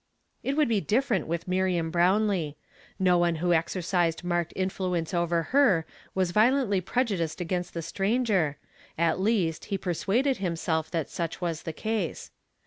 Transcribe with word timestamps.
It 0.41 0.57
would 0.57 0.67
be 0.67 0.81
different 0.81 1.27
with 1.27 1.47
Miriam 1.47 1.91
Brownlee. 1.91 2.57
No 2.97 3.19
one 3.19 3.35
who 3.35 3.53
exercised 3.53 4.23
marked 4.23 4.51
influence 4.55 5.13
over 5.13 5.43
her 5.53 5.85
was 6.15 6.31
violently 6.31 6.81
prejudiced 6.81 7.39
against 7.39 7.75
the 7.75 7.83
stranger, 7.83 8.57
at 8.97 9.19
least 9.21 9.65
he 9.65 9.77
persuaded 9.77 10.37
himself 10.37 10.89
that 10.89 11.07
such 11.11 11.39
was 11.39 11.61
the 11.61 11.71
case. 11.73 12.31